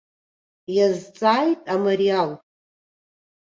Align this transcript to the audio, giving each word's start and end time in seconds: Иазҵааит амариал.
Иазҵааит 0.75 1.61
амариал. 1.73 2.31